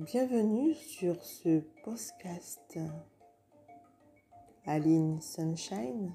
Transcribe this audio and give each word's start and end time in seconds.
Bienvenue 0.00 0.74
sur 0.74 1.22
ce 1.22 1.60
podcast. 1.84 2.76
Aline 4.64 5.20
Sunshine, 5.20 6.12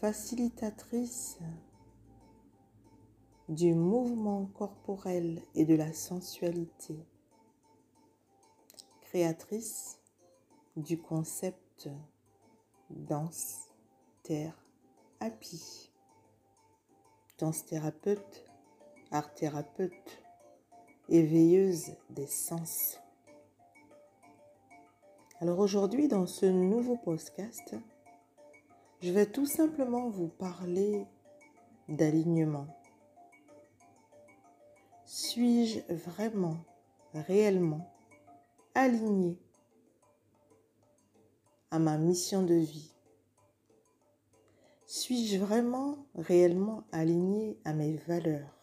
facilitatrice 0.00 1.38
du 3.50 3.74
mouvement 3.74 4.46
corporel 4.46 5.42
et 5.54 5.66
de 5.66 5.74
la 5.74 5.92
sensualité, 5.92 6.96
créatrice 9.02 10.00
du 10.74 10.96
concept 10.96 11.90
danse, 12.88 13.66
terre, 14.22 14.56
happy, 15.20 15.92
danse 17.38 17.66
thérapeute, 17.66 18.47
art 19.10 19.34
thérapeute, 19.34 20.22
éveilleuse 21.08 21.96
des 22.10 22.26
sens. 22.26 22.98
Alors 25.40 25.60
aujourd'hui, 25.60 26.08
dans 26.08 26.26
ce 26.26 26.46
nouveau 26.46 26.96
podcast, 26.96 27.76
je 29.00 29.12
vais 29.12 29.26
tout 29.26 29.46
simplement 29.46 30.10
vous 30.10 30.28
parler 30.28 31.06
d'alignement. 31.88 32.66
Suis-je 35.04 35.80
vraiment, 35.92 36.58
réellement 37.14 37.90
aligné 38.74 39.38
à 41.70 41.78
ma 41.78 41.96
mission 41.96 42.42
de 42.42 42.54
vie? 42.54 42.92
Suis-je 44.86 45.38
vraiment, 45.38 46.06
réellement 46.14 46.82
aligné 46.92 47.58
à 47.64 47.72
mes 47.72 47.96
valeurs? 47.96 48.57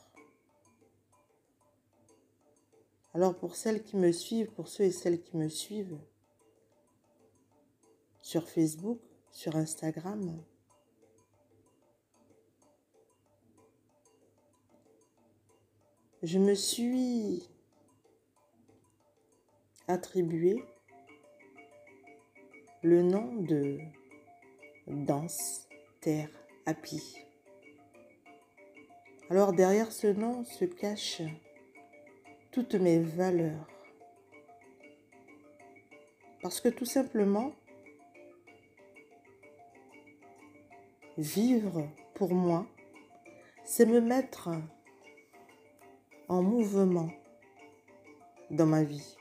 Alors 3.16 3.34
pour 3.34 3.56
celles 3.56 3.82
qui 3.82 3.96
me 3.96 4.12
suivent, 4.12 4.52
pour 4.52 4.68
ceux 4.68 4.84
et 4.84 4.92
celles 4.92 5.22
qui 5.22 5.38
me 5.38 5.48
suivent 5.48 5.98
sur 8.22 8.50
Facebook, 8.50 9.00
sur 9.32 9.56
Instagram, 9.56 10.44
je 16.24 16.40
me 16.40 16.54
suis 16.56 17.48
attribué 19.88 20.62
le 22.84 23.02
nom 23.02 23.34
de 23.36 23.80
Danse 24.88 25.70
Terre 26.02 26.30
Happy. 26.66 27.16
Alors 29.30 29.54
derrière 29.54 29.94
ce 29.94 30.08
nom 30.08 30.44
se 30.44 30.66
cache 30.66 31.22
toutes 32.56 32.76
mes 32.76 33.00
valeurs. 33.00 33.68
Parce 36.42 36.62
que 36.62 36.70
tout 36.70 36.86
simplement, 36.86 37.52
vivre 41.18 41.90
pour 42.14 42.34
moi, 42.34 42.66
c'est 43.66 43.86
me 43.86 44.00
mettre 44.00 44.52
en 46.30 46.42
mouvement 46.42 47.10
dans 48.52 48.66
ma 48.66 48.84
vie. 48.84 49.18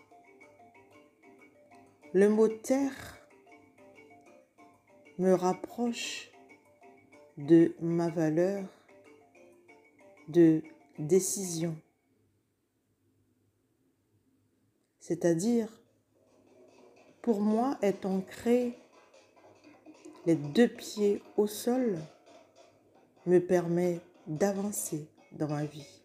Le 2.13 2.29
mot 2.29 2.47
terre 2.47 3.19
me 5.19 5.33
rapproche 5.33 6.31
de 7.37 7.75
ma 7.81 8.11
valeur 8.11 8.65
de 10.29 10.63
décision. 11.01 11.77
C'est-à-dire, 15.07 15.69
pour 17.21 17.43
moi, 17.43 17.77
est 17.83 18.07
ancré 18.07 18.73
les 20.25 20.35
deux 20.35 20.67
pieds 20.67 21.23
au 21.37 21.47
sol 21.47 21.99
me 23.27 23.39
permet 23.39 24.01
d'avancer 24.27 25.07
dans 25.33 25.49
ma 25.49 25.67
vie. 25.67 26.01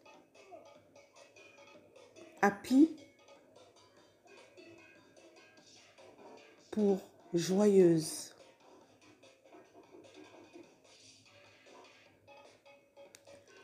Happy 2.42 2.90
pour 6.70 7.00
joyeuse. 7.34 8.34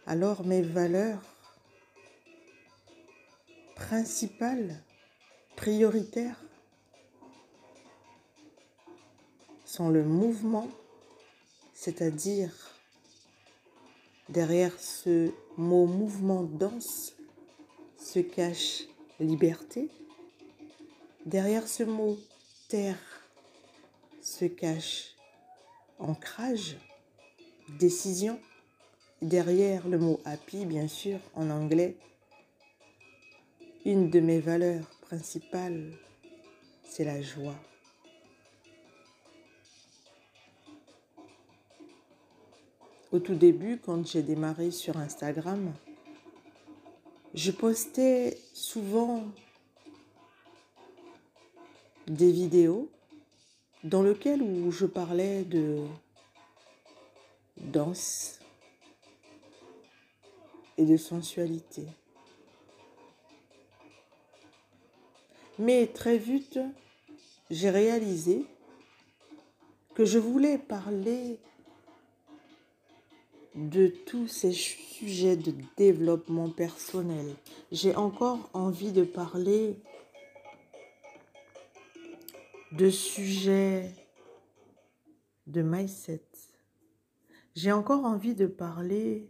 Alors 0.08 0.46
mes 0.46 0.62
valeurs 0.62 1.22
principales 3.76 4.82
prioritaires 5.56 6.40
sont 9.66 9.90
le 9.90 10.04
mouvement, 10.04 10.68
c'est-à-dire 11.74 12.52
derrière 14.30 14.80
ce 14.80 15.32
mot 15.58 15.86
mouvement 15.86 16.44
dense 16.44 17.14
se 17.98 18.20
cache 18.20 18.84
liberté, 19.20 19.90
derrière 21.26 21.68
ce 21.68 21.84
mot 21.84 22.18
terre 22.70 23.00
se 24.22 24.46
cache 24.46 25.16
ancrage, 26.00 26.78
décision, 27.80 28.40
derrière 29.22 29.88
le 29.88 29.98
mot 29.98 30.20
happy 30.26 30.66
bien 30.66 30.88
sûr 30.88 31.20
en 31.36 31.50
anglais, 31.50 31.96
une 33.86 34.10
de 34.10 34.20
mes 34.20 34.40
valeurs 34.40 34.90
principale, 35.06 35.92
c'est 36.84 37.04
la 37.04 37.22
joie. 37.22 37.56
Au 43.12 43.20
tout 43.20 43.36
début, 43.36 43.78
quand 43.78 44.06
j'ai 44.06 44.24
démarré 44.24 44.72
sur 44.72 44.98
Instagram, 44.98 45.74
je 47.34 47.52
postais 47.52 48.38
souvent 48.54 49.24
des 52.08 52.32
vidéos 52.32 52.90
dans 53.84 54.02
lesquelles 54.02 54.42
où 54.42 54.72
je 54.72 54.86
parlais 54.86 55.44
de 55.44 55.86
danse 57.58 58.40
et 60.78 60.86
de 60.86 60.98
sensualité. 60.98 61.86
Mais 65.58 65.88
très 65.88 66.18
vite, 66.18 66.60
j'ai 67.50 67.70
réalisé 67.70 68.46
que 69.94 70.04
je 70.04 70.20
voulais 70.20 70.58
parler 70.58 71.40
de 73.56 73.88
tous 73.88 74.28
ces 74.28 74.52
sujets 74.52 75.38
de 75.38 75.54
développement 75.78 76.50
personnel. 76.50 77.26
J'ai 77.72 77.96
encore 77.96 78.50
envie 78.54 78.92
de 78.92 79.06
parler 79.06 79.80
de 82.74 82.90
sujets 82.90 83.90
de 85.48 85.62
mindset. 85.62 86.22
J'ai 87.56 87.72
encore 87.72 88.04
envie 88.04 88.36
de 88.36 88.48
parler 88.48 89.30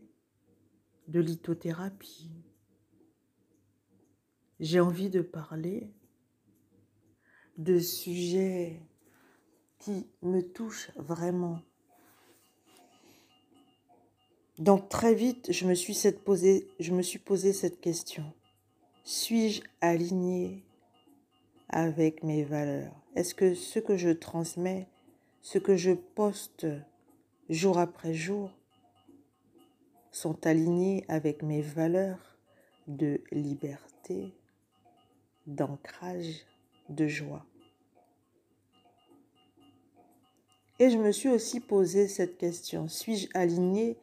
de 1.07 1.19
lithothérapie. 1.19 2.31
J'ai 4.59 4.79
envie 4.79 5.11
de 5.11 5.21
parler 5.21 5.91
de 7.57 7.79
sujets 7.79 8.81
qui 9.79 10.07
me 10.21 10.41
touchent 10.41 10.91
vraiment. 10.95 11.61
Donc 14.57 14.88
très 14.89 15.13
vite, 15.13 15.51
je 15.51 15.66
me 15.66 15.73
suis, 15.73 15.95
posé, 16.23 16.67
je 16.79 16.93
me 16.93 17.02
suis 17.02 17.19
posé 17.19 17.53
cette 17.53 17.81
question. 17.81 18.23
Suis-je 19.03 19.61
aligné 19.81 20.63
avec 21.69 22.23
mes 22.23 22.43
valeurs? 22.43 22.96
Est-ce 23.16 23.35
que 23.35 23.53
ce 23.53 23.79
que 23.79 23.97
je 23.97 24.09
transmets, 24.09 24.87
ce 25.41 25.57
que 25.57 25.75
je 25.75 25.91
poste 25.91 26.66
jour 27.49 27.78
après 27.78 28.13
jour, 28.13 28.49
sont 30.11 30.47
alignés 30.47 31.03
avec 31.09 31.43
mes 31.43 31.61
valeurs 31.61 32.37
de 32.87 33.22
liberté, 33.31 34.34
d'ancrage 35.47 36.46
de 36.90 37.08
joie. 37.08 37.46
Et 40.79 40.90
je 40.90 40.97
me 40.97 41.11
suis 41.11 41.29
aussi 41.29 41.61
posé 41.61 42.08
cette 42.08 42.37
question, 42.37 42.87
suis-je 42.87 43.29
aligné 43.34 43.97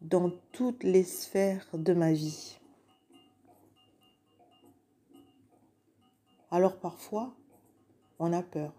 dans 0.00 0.30
toutes 0.50 0.82
les 0.82 1.04
sphères 1.04 1.68
de 1.72 1.92
ma 1.94 2.12
vie? 2.12 2.58
Alors 6.50 6.78
parfois, 6.78 7.34
on 8.18 8.32
a 8.32 8.42
peur. 8.42 8.72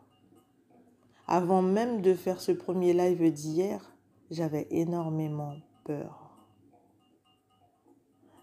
Avant 1.25 1.61
même 1.61 2.01
de 2.01 2.13
faire 2.13 2.41
ce 2.41 2.51
premier 2.51 2.93
live 2.93 3.31
d'hier, 3.31 3.93
j'avais 4.29 4.67
énormément 4.71 5.55
peur. 5.83 6.37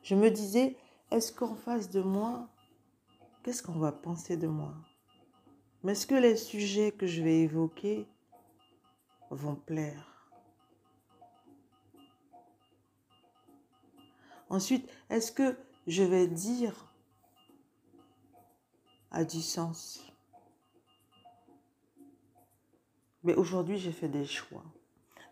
Je 0.03 0.15
me 0.15 0.31
disais, 0.31 0.77
est-ce 1.11 1.33
qu'en 1.33 1.55
face 1.55 1.91
de 1.91 2.01
moi, 2.01 2.49
qu'est-ce 3.43 3.63
qu'on 3.63 3.79
va 3.79 3.93
penser 3.93 4.37
de 4.37 4.47
moi? 4.47 4.75
Mais 5.85 5.93
est-ce 5.93 6.07
que 6.07 6.15
les 6.15 6.37
sujets 6.37 6.93
que 6.93 7.07
je 7.07 7.23
vais 7.23 7.41
évoquer 7.41 8.09
vont 9.31 9.55
plaire? 9.55 10.31
Ensuite, 14.49 14.91
est-ce 15.11 15.31
que 15.31 15.55
je 15.87 16.03
vais 16.03 16.27
dire 16.27 16.91
a 19.11 19.25
du 19.25 19.43
sens? 19.43 20.11
Mais 23.23 23.35
aujourd'hui, 23.35 23.77
j'ai 23.77 23.93
fait 23.93 24.09
des 24.09 24.25
choix. 24.25 24.65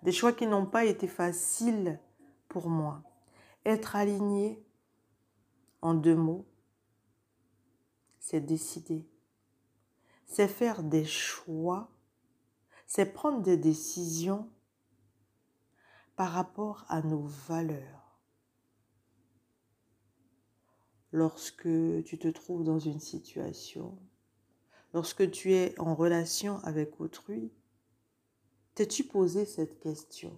Des 0.03 0.13
choix 0.13 0.35
qui 0.35 0.47
n'ont 0.47 0.67
pas 0.67 0.85
été 0.85 1.09
faciles 1.09 1.99
pour 2.49 2.69
moi. 2.69 3.03
Être 3.65 3.97
aligné, 3.97 4.63
en 5.81 5.95
deux 5.95 6.17
mots, 6.17 6.45
c'est 8.19 8.41
décider. 8.41 9.07
C'est 10.33 10.49
faire 10.49 10.83
des 10.83 11.05
choix. 11.05 11.91
C'est 12.87 13.07
prendre 13.07 13.43
des 13.43 13.57
décisions 13.57 14.51
par 16.17 16.33
rapport 16.33 16.85
à 16.89 17.03
nos 17.03 17.23
valeurs. 17.23 18.03
lorsque 21.13 21.69
tu 22.05 22.19
te 22.19 22.29
trouves 22.29 22.65
dans 22.65 22.79
une 22.79 23.01
situation, 23.01 23.97
lorsque 24.95 25.31
tu 25.31 25.53
es 25.53 25.79
en 25.79 25.95
relation 25.95 26.59
avec 26.65 27.01
autrui, 27.01 27.53
t'es-tu 28.75 29.05
posé 29.05 29.45
cette 29.45 29.79
question? 29.79 30.37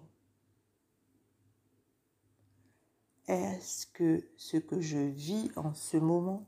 Est-ce 3.27 3.87
que 3.87 4.29
ce 4.37 4.57
que 4.57 4.79
je 4.81 4.99
vis 4.99 5.49
en 5.55 5.73
ce 5.73 5.97
moment 5.97 6.45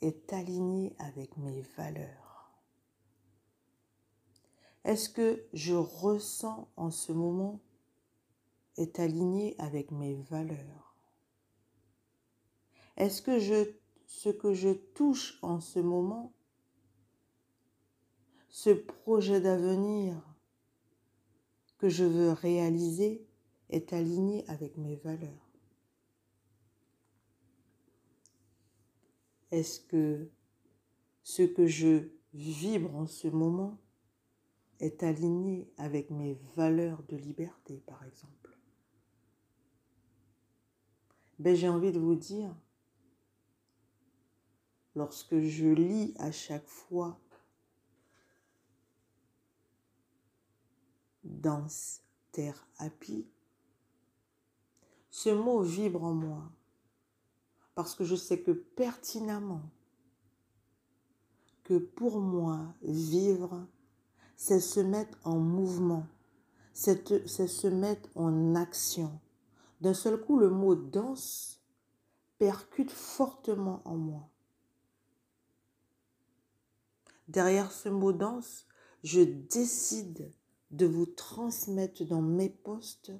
est 0.00 0.32
aligné 0.32 0.94
avec 0.98 1.36
mes 1.36 1.62
valeurs. 1.76 2.52
Est-ce 4.84 5.08
que 5.08 5.44
je 5.52 5.74
ressens 5.74 6.68
en 6.76 6.90
ce 6.90 7.12
moment 7.12 7.60
est 8.76 9.00
aligné 9.00 9.54
avec 9.58 9.90
mes 9.90 10.14
valeurs? 10.14 10.94
Est-ce 12.96 13.22
que 13.22 13.38
je, 13.38 13.70
ce 14.06 14.28
que 14.28 14.54
je 14.54 14.70
touche 14.70 15.38
en 15.42 15.60
ce 15.60 15.78
moment, 15.78 16.32
ce 18.48 18.70
projet 18.70 19.40
d'avenir 19.40 20.16
que 21.78 21.88
je 21.88 22.04
veux 22.04 22.32
réaliser 22.32 23.26
est 23.70 23.92
aligné 23.92 24.48
avec 24.48 24.76
mes 24.76 24.96
valeurs? 24.96 25.47
Est-ce 29.50 29.80
que 29.80 30.30
ce 31.22 31.42
que 31.42 31.66
je 31.66 32.08
vibre 32.34 32.94
en 32.94 33.06
ce 33.06 33.28
moment 33.28 33.78
est 34.80 35.02
aligné 35.02 35.70
avec 35.76 36.10
mes 36.10 36.34
valeurs 36.54 37.02
de 37.08 37.16
liberté, 37.16 37.82
par 37.86 38.04
exemple? 38.04 38.58
Ben, 41.38 41.54
J'ai 41.54 41.68
envie 41.68 41.92
de 41.92 41.98
vous 41.98 42.14
dire, 42.14 42.54
lorsque 44.94 45.40
je 45.40 45.68
lis 45.68 46.14
à 46.18 46.32
chaque 46.32 46.66
fois 46.66 47.20
danse 51.24 52.02
terre 52.32 52.66
happy, 52.78 53.26
ce 55.10 55.30
mot 55.30 55.62
vibre 55.62 56.04
en 56.04 56.14
moi 56.14 56.52
parce 57.78 57.94
que 57.94 58.02
je 58.02 58.16
sais 58.16 58.40
que 58.40 58.50
pertinemment 58.50 59.62
que 61.62 61.78
pour 61.78 62.18
moi, 62.18 62.74
vivre, 62.82 63.68
c'est 64.34 64.58
se 64.58 64.80
mettre 64.80 65.16
en 65.22 65.38
mouvement, 65.38 66.04
c'est 66.72 67.06
se 67.28 67.68
mettre 67.68 68.08
en 68.16 68.56
action. 68.56 69.20
D'un 69.80 69.94
seul 69.94 70.20
coup, 70.20 70.38
le 70.40 70.50
mot 70.50 70.74
danse 70.74 71.60
percute 72.38 72.90
fortement 72.90 73.80
en 73.84 73.96
moi. 73.96 74.28
Derrière 77.28 77.70
ce 77.70 77.88
mot 77.88 78.12
danse, 78.12 78.66
je 79.04 79.20
décide 79.20 80.32
de 80.72 80.86
vous 80.86 81.06
transmettre 81.06 82.04
dans 82.04 82.22
mes 82.22 82.50
postes 82.50 83.12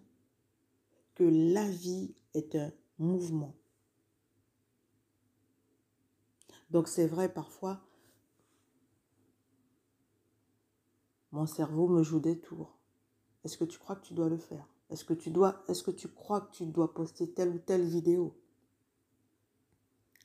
que 1.14 1.22
la 1.22 1.70
vie 1.70 2.12
est 2.34 2.56
un 2.56 2.72
mouvement. 2.98 3.54
Donc 6.70 6.88
c'est 6.88 7.06
vrai 7.06 7.32
parfois, 7.32 7.80
mon 11.32 11.46
cerveau 11.46 11.88
me 11.88 12.02
joue 12.02 12.20
des 12.20 12.38
tours. 12.38 12.78
Est-ce 13.44 13.56
que 13.56 13.64
tu 13.64 13.78
crois 13.78 13.96
que 13.96 14.06
tu 14.06 14.14
dois 14.14 14.28
le 14.28 14.38
faire? 14.38 14.66
Est-ce 14.90 15.04
que 15.04 15.14
tu 15.14 15.32
est-ce 15.68 15.82
que 15.82 15.90
tu 15.90 16.08
crois 16.08 16.40
que 16.42 16.52
tu 16.52 16.66
dois 16.66 16.94
poster 16.94 17.32
telle 17.32 17.50
ou 17.50 17.58
telle 17.58 17.86
vidéo? 17.86 18.36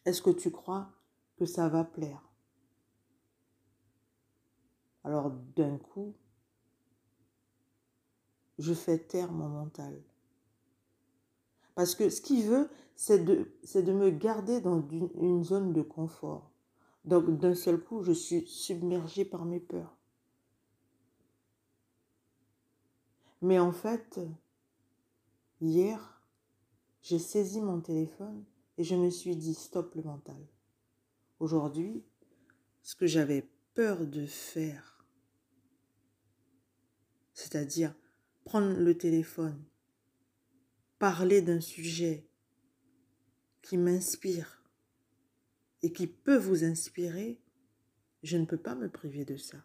Est-ce 0.05 0.21
que 0.21 0.29
tu 0.29 0.51
crois 0.51 0.89
que 1.37 1.45
ça 1.45 1.69
va 1.69 1.83
plaire? 1.83 2.21
Alors 5.03 5.31
d'un 5.31 5.77
coup, 5.77 6.15
je 8.57 8.73
fais 8.73 8.99
taire 8.99 9.31
mon 9.31 9.49
mental. 9.49 10.01
Parce 11.75 11.95
que 11.95 12.09
ce 12.09 12.21
qu'il 12.21 12.45
veut, 12.45 12.69
c'est 12.95 13.23
de, 13.23 13.47
de 13.75 13.93
me 13.93 14.09
garder 14.09 14.61
dans 14.61 14.81
une, 14.89 15.09
une 15.15 15.43
zone 15.43 15.73
de 15.73 15.81
confort. 15.81 16.51
Donc 17.05 17.37
d'un 17.39 17.55
seul 17.55 17.81
coup, 17.83 18.03
je 18.03 18.11
suis 18.11 18.47
submergée 18.47 19.25
par 19.25 19.45
mes 19.45 19.59
peurs. 19.59 19.97
Mais 23.41 23.59
en 23.59 23.73
fait, 23.73 24.21
hier, 25.59 26.21
j'ai 27.01 27.19
saisi 27.19 27.61
mon 27.61 27.81
téléphone 27.81 28.45
et 28.77 28.83
je 28.83 28.95
me 28.95 29.09
suis 29.09 29.35
dit 29.35 29.53
stop 29.53 29.95
le 29.95 30.03
mental. 30.03 30.47
Aujourd'hui, 31.39 32.05
ce 32.81 32.95
que 32.95 33.05
j'avais 33.05 33.49
peur 33.73 34.07
de 34.07 34.25
faire, 34.25 35.05
c'est-à-dire 37.33 37.93
prendre 38.45 38.73
le 38.77 38.97
téléphone, 38.97 39.61
parler 41.03 41.41
d'un 41.41 41.59
sujet 41.59 42.25
qui 43.61 43.77
m'inspire 43.77 44.63
et 45.81 45.91
qui 45.91 46.07
peut 46.07 46.37
vous 46.37 46.63
inspirer, 46.63 47.41
je 48.23 48.37
ne 48.37 48.45
peux 48.45 48.55
pas 48.55 48.73
me 48.73 48.87
priver 48.87 49.25
de 49.25 49.35
ça. 49.35 49.57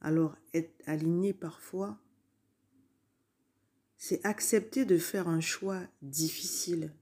Alors 0.00 0.36
être 0.52 0.74
aligné 0.86 1.32
parfois, 1.32 2.02
c'est 3.96 4.26
accepter 4.26 4.84
de 4.84 4.98
faire 4.98 5.28
un 5.28 5.40
choix 5.40 5.80
difficile 6.02 6.92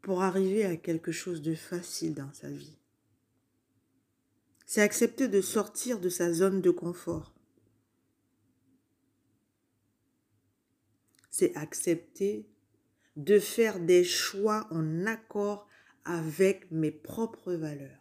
pour 0.00 0.22
arriver 0.22 0.64
à 0.64 0.78
quelque 0.78 1.12
chose 1.12 1.42
de 1.42 1.54
facile 1.54 2.14
dans 2.14 2.32
sa 2.32 2.48
vie. 2.48 2.78
C'est 4.64 4.80
accepter 4.80 5.28
de 5.28 5.42
sortir 5.42 6.00
de 6.00 6.08
sa 6.08 6.32
zone 6.32 6.62
de 6.62 6.70
confort. 6.70 7.33
C'est 11.36 11.56
accepter 11.56 12.48
de 13.16 13.40
faire 13.40 13.80
des 13.80 14.04
choix 14.04 14.68
en 14.70 15.04
accord 15.04 15.66
avec 16.04 16.70
mes 16.70 16.92
propres 16.92 17.54
valeurs. 17.54 17.98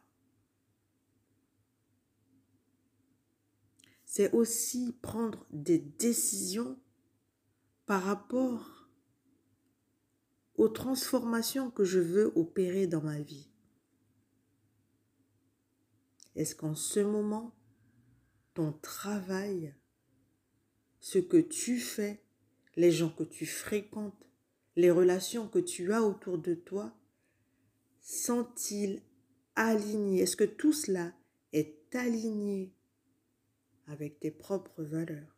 C'est 4.06 4.32
aussi 4.34 4.96
prendre 5.02 5.48
des 5.50 5.80
décisions 5.80 6.80
par 7.88 8.04
rapport 8.04 8.88
aux 10.54 10.70
transformations 10.70 11.72
que 11.72 11.86
je 11.86 11.98
veux 11.98 12.32
opérer 12.36 12.86
dans 12.86 13.02
ma 13.02 13.20
vie. 13.20 13.50
Est-ce 16.36 16.54
qu'en 16.54 16.76
ce 16.76 17.00
moment, 17.00 17.56
ton 18.54 18.74
travail, 18.74 19.74
ce 21.00 21.18
que 21.18 21.38
tu 21.38 21.80
fais, 21.80 22.23
les 22.76 22.92
gens 22.92 23.10
que 23.10 23.24
tu 23.24 23.46
fréquentes, 23.46 24.28
les 24.76 24.92
relations 24.92 25.48
que 25.48 25.60
tu 25.60 25.94
as 25.94 26.02
autour 26.04 26.38
de 26.38 26.56
toi, 26.56 26.96
sont-ils 28.02 29.02
alignés? 29.56 30.22
Est-ce 30.22 30.36
que 30.36 30.44
tout 30.44 30.74
cela 30.74 31.14
est 31.52 31.96
aligné 31.96 32.74
avec 33.88 34.20
tes 34.20 34.32
propres 34.32 34.84
valeurs? 34.84 35.38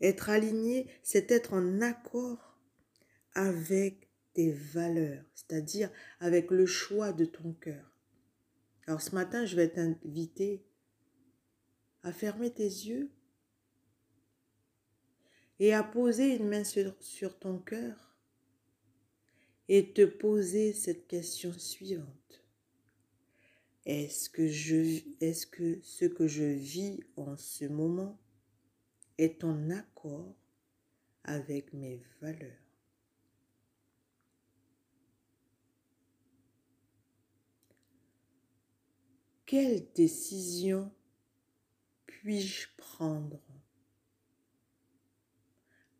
Être 0.00 0.30
aligné, 0.30 0.88
c'est 1.04 1.30
être 1.30 1.52
en 1.52 1.80
accord 1.80 2.58
avec 3.34 4.08
tes 4.32 4.50
valeurs, 4.50 5.24
c'est-à-dire 5.34 5.90
avec 6.18 6.50
le 6.50 6.66
choix 6.66 7.12
de 7.12 7.24
ton 7.24 7.52
cœur. 7.52 7.96
Alors 8.86 9.00
ce 9.00 9.14
matin, 9.14 9.46
je 9.46 9.54
vais 9.54 9.68
t'inviter 9.68 10.64
à 12.02 12.12
fermer 12.12 12.50
tes 12.50 12.64
yeux 12.64 13.10
et 15.58 15.72
à 15.72 15.84
poser 15.84 16.36
une 16.36 16.48
main 16.48 16.64
sur, 16.64 17.38
ton 17.38 17.58
cœur 17.58 18.16
et 19.68 19.92
te 19.92 20.04
poser 20.04 20.72
cette 20.72 21.06
question 21.06 21.52
suivante. 21.52 22.42
Est-ce 23.84 24.28
que, 24.30 24.48
je, 24.48 25.02
est-ce 25.20 25.46
que 25.46 25.80
ce 25.82 26.04
que 26.04 26.26
je 26.26 26.44
vis 26.44 27.00
en 27.16 27.36
ce 27.36 27.64
moment 27.64 28.18
est 29.18 29.44
en 29.44 29.70
accord 29.70 30.34
avec 31.24 31.72
mes 31.72 32.02
valeurs? 32.20 32.50
Quelle 39.46 39.92
décision 39.92 40.90
puis-je 42.22 42.68
prendre 42.76 43.40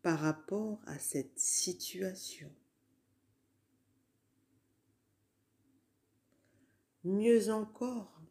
par 0.01 0.19
rapport 0.19 0.79
à 0.85 0.97
cette 0.97 1.37
situation? 1.37 2.49
Mieux 7.03 7.49
encore, 7.49 8.21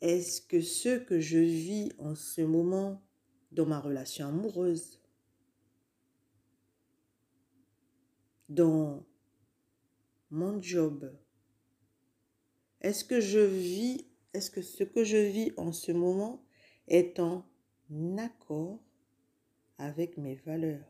est-ce 0.00 0.40
que 0.40 0.62
ce 0.62 0.98
que 0.98 1.20
je 1.20 1.36
vis 1.36 1.92
en 1.98 2.14
ce 2.14 2.40
moment 2.40 3.02
dans 3.52 3.66
ma 3.66 3.80
relation 3.80 4.28
amoureuse, 4.28 4.98
dans 8.48 9.04
mon 10.30 10.62
job, 10.62 11.14
est-ce 12.80 13.04
que 13.04 13.20
je 13.20 13.40
vis, 13.40 14.07
est-ce 14.34 14.50
que 14.50 14.62
ce 14.62 14.84
que 14.84 15.04
je 15.04 15.16
vis 15.16 15.52
en 15.56 15.72
ce 15.72 15.92
moment 15.92 16.42
est 16.86 17.18
en 17.18 17.44
accord 18.18 18.78
avec 19.78 20.16
mes 20.18 20.34
valeurs? 20.34 20.84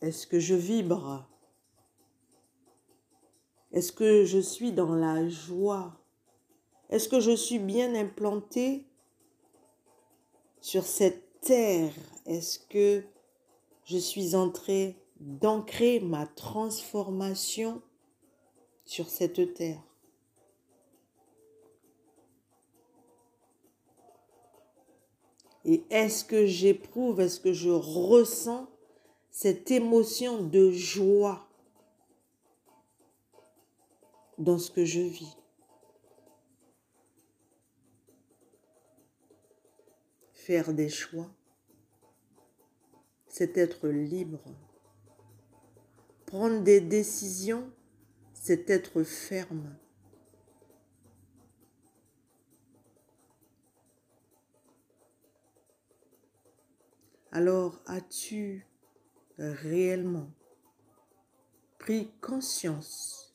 Est-ce 0.00 0.26
que 0.26 0.40
je 0.40 0.54
vibre? 0.54 1.28
Est-ce 3.72 3.92
que 3.92 4.24
je 4.24 4.38
suis 4.38 4.72
dans 4.72 4.94
la 4.94 5.28
joie? 5.28 5.98
Est-ce 6.90 7.08
que 7.08 7.20
je 7.20 7.34
suis 7.34 7.58
bien 7.58 7.94
implanté 7.94 8.86
sur 10.60 10.84
cette 10.84 11.40
terre? 11.40 11.94
Est-ce 12.26 12.58
que 12.58 13.04
je 13.84 13.96
suis 13.96 14.34
entré 14.34 14.96
d'ancrer 15.20 16.00
ma 16.00 16.26
transformation 16.26 17.80
sur 18.92 19.08
cette 19.08 19.54
terre. 19.54 19.82
Et 25.64 25.82
est-ce 25.88 26.26
que 26.26 26.44
j'éprouve, 26.44 27.20
est-ce 27.20 27.40
que 27.40 27.54
je 27.54 27.70
ressens 27.70 28.68
cette 29.30 29.70
émotion 29.70 30.42
de 30.42 30.70
joie 30.72 31.48
dans 34.36 34.58
ce 34.58 34.70
que 34.70 34.84
je 34.84 35.00
vis? 35.00 35.38
Faire 40.34 40.74
des 40.74 40.90
choix, 40.90 41.30
c'est 43.26 43.56
être 43.56 43.88
libre. 43.88 44.42
Prendre 46.26 46.60
des 46.60 46.82
décisions, 46.82 47.72
c'est 48.44 48.70
être 48.70 49.04
ferme. 49.04 49.72
Alors 57.30 57.80
as-tu 57.86 58.66
réellement 59.38 60.28
pris 61.78 62.10
conscience 62.20 63.32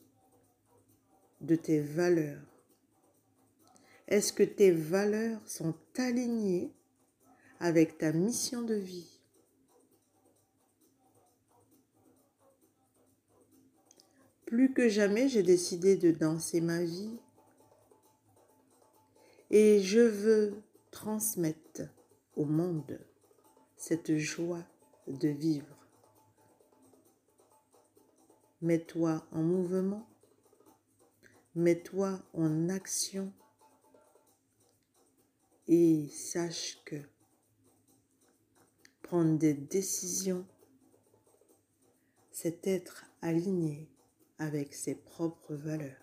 de 1.39 1.55
tes 1.55 1.79
valeurs? 1.79 2.43
Est-ce 4.09 4.33
que 4.33 4.43
tes 4.43 4.71
valeurs 4.71 5.47
sont 5.47 5.75
alignées 5.97 6.73
avec 7.61 7.97
ta 7.97 8.11
mission 8.11 8.61
de 8.61 8.75
vie? 8.75 9.16
Plus 14.47 14.73
que 14.73 14.87
jamais, 14.87 15.27
j'ai 15.27 15.43
décidé 15.43 15.97
de 15.97 16.09
danser 16.09 16.61
ma 16.61 16.81
vie. 16.81 17.19
Et 19.49 19.81
je 19.81 19.99
veux 19.99 20.63
transmettre 20.89 21.81
au 22.37 22.45
monde 22.45 22.97
cette 23.75 24.15
joie 24.15 24.63
de 25.07 25.27
vivre. 25.27 25.75
Mets-toi 28.61 29.27
en 29.33 29.43
mouvement, 29.43 30.07
mets-toi 31.55 32.17
en 32.33 32.69
action. 32.69 33.33
Et 35.67 36.07
sache 36.07 36.81
que 36.85 36.95
prendre 39.01 39.37
des 39.37 39.53
décisions, 39.53 40.47
c'est 42.31 42.65
être 42.65 43.03
aligné 43.21 43.89
avec 44.39 44.73
ses 44.73 44.95
propres 44.95 45.55
valeurs. 45.55 45.95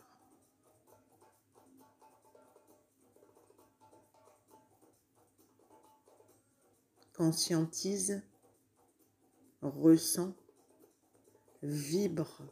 Conscientise, 7.16 8.22
ressent, 9.62 10.34
vibre. 11.62 12.42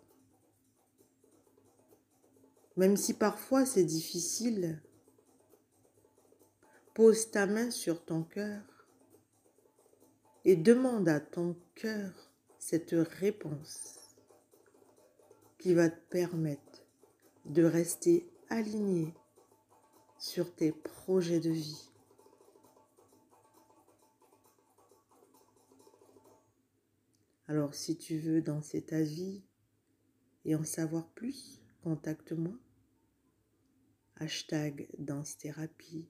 Même 2.76 2.96
si 2.96 3.14
parfois 3.14 3.66
c'est 3.66 3.84
difficile, 3.84 4.80
pose 6.94 7.30
ta 7.30 7.46
main 7.46 7.70
sur 7.70 8.04
ton 8.04 8.22
cœur 8.22 8.62
et 10.44 10.56
demande 10.56 11.08
à 11.08 11.20
ton 11.20 11.56
cœur 11.74 12.30
cette 12.58 12.94
réponse 12.94 14.01
qui 15.62 15.74
va 15.74 15.88
te 15.88 16.08
permettre 16.10 16.84
de 17.44 17.62
rester 17.62 18.28
aligné 18.48 19.14
sur 20.18 20.52
tes 20.52 20.72
projets 20.72 21.38
de 21.38 21.50
vie. 21.50 21.88
Alors 27.46 27.76
si 27.76 27.96
tu 27.96 28.18
veux 28.18 28.42
danser 28.42 28.82
ta 28.82 29.02
vie 29.02 29.44
et 30.44 30.56
en 30.56 30.64
savoir 30.64 31.08
plus, 31.10 31.62
contacte-moi. 31.84 32.58
Hashtag 34.16 34.88
danse 34.98 35.38
thérapie. 35.38 36.08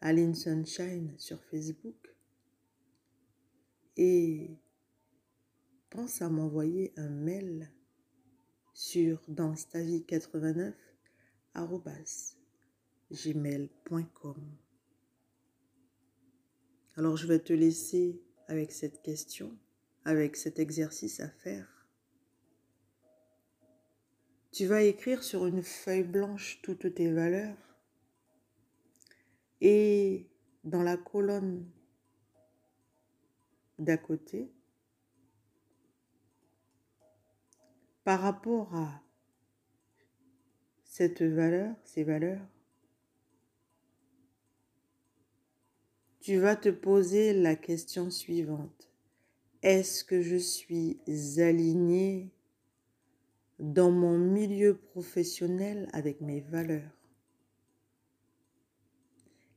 Sunshine 0.00 1.12
sur 1.18 1.44
Facebook. 1.44 2.16
Et 3.98 4.56
pense 5.90 6.22
à 6.22 6.30
m'envoyer 6.30 6.94
un 6.96 7.10
mail 7.10 7.70
sur 8.72 9.20
danse-ta-vie-89 9.28 10.72
gmail.com. 13.10 14.56
Alors 16.96 17.16
je 17.16 17.26
vais 17.26 17.38
te 17.38 17.52
laisser 17.52 18.22
avec 18.48 18.72
cette 18.72 19.02
question, 19.02 19.56
avec 20.04 20.36
cet 20.36 20.58
exercice 20.58 21.20
à 21.20 21.28
faire. 21.28 21.86
Tu 24.52 24.66
vas 24.66 24.82
écrire 24.82 25.22
sur 25.22 25.46
une 25.46 25.62
feuille 25.62 26.02
blanche 26.02 26.60
toutes 26.62 26.94
tes 26.94 27.10
valeurs 27.10 27.56
et 29.62 30.26
dans 30.64 30.82
la 30.82 30.96
colonne 30.96 31.66
d'à 33.78 33.96
côté, 33.96 34.52
par 38.04 38.20
rapport 38.20 38.74
à 38.74 39.02
cette 40.84 41.22
valeur, 41.22 41.74
ces 41.84 42.04
valeurs, 42.04 42.46
tu 46.20 46.38
vas 46.38 46.56
te 46.56 46.68
poser 46.68 47.32
la 47.32 47.56
question 47.56 48.10
suivante. 48.10 48.90
Est-ce 49.62 50.04
que 50.04 50.22
je 50.22 50.36
suis 50.36 51.00
aligné 51.38 52.30
dans 53.58 53.90
mon 53.90 54.18
milieu 54.18 54.76
professionnel 54.76 55.88
avec 55.92 56.20
mes 56.20 56.40
valeurs? 56.40 56.90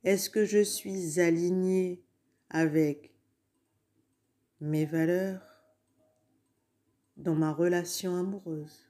Est-ce 0.04 0.30
que 0.30 0.44
je 0.44 0.62
suis 0.62 1.20
aligné 1.20 2.04
avec 2.50 3.12
mes 4.60 4.86
valeurs? 4.86 5.55
Dans 7.16 7.34
ma 7.34 7.52
relation 7.52 8.16
amoureuse 8.16 8.86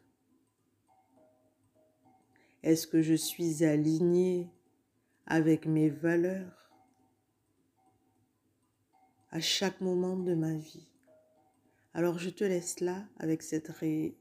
Est-ce 2.62 2.87
que 2.87 3.02
je 3.02 3.14
suis 3.14 3.64
aligné 3.64 4.50
avec 5.26 5.66
mes 5.66 5.88
valeurs 5.88 6.73
à 9.30 9.40
chaque 9.40 9.80
moment 9.80 10.16
de 10.16 10.35
ma 10.35 10.54
vie? 10.54 10.88
Alors 11.95 12.18
je 12.18 12.30
te 12.30 12.45
laisse 12.45 12.80
là 12.80 13.06
avec 13.18 13.42
cette, 13.42 13.71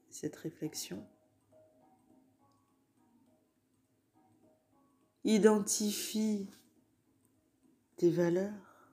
cette 0.09 0.35
réflexion. 0.35 1.05
Identifie 5.23 6.47
tes 7.97 8.11
valeurs 8.11 8.91